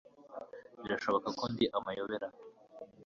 [0.81, 2.27] Birashoboka ko ndi amayobera